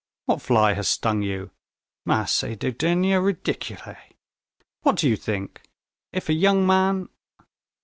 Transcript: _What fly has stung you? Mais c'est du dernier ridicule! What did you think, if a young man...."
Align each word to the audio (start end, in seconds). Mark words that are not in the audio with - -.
_What 0.25 0.41
fly 0.41 0.73
has 0.73 0.87
stung 0.87 1.21
you? 1.21 1.51
Mais 2.05 2.25
c'est 2.31 2.55
du 2.57 2.71
dernier 2.71 3.21
ridicule! 3.23 3.95
What 4.81 4.95
did 4.95 5.09
you 5.09 5.15
think, 5.15 5.61
if 6.11 6.27
a 6.27 6.33
young 6.33 6.65
man...." 6.65 7.09